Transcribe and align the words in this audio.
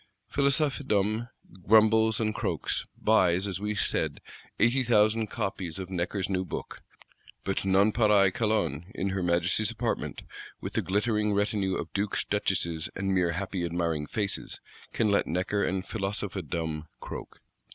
Philosophedom 0.31 1.27
grumbles 1.67 2.19
and 2.19 2.33
croaks; 2.33 2.87
buys, 2.99 3.45
as 3.45 3.59
we 3.59 3.75
said, 3.75 4.19
80,000 4.59 5.27
copies 5.27 5.77
of 5.77 5.91
Necker's 5.91 6.27
new 6.27 6.43
Book: 6.43 6.81
but 7.43 7.63
Nonpareil 7.65 8.31
Calonne, 8.31 8.85
in 8.95 9.09
her 9.09 9.21
Majesty's 9.21 9.69
Apartment, 9.69 10.23
with 10.59 10.73
the 10.73 10.81
glittering 10.81 11.33
retinue 11.35 11.75
of 11.75 11.93
Dukes, 11.93 12.23
Duchesses, 12.23 12.89
and 12.95 13.13
mere 13.13 13.33
happy 13.33 13.63
admiring 13.63 14.07
faces, 14.07 14.59
can 14.91 15.11
let 15.11 15.27
Necker 15.27 15.63
and 15.63 15.85
Philosophedom 15.85 16.87
croak. 16.99 17.39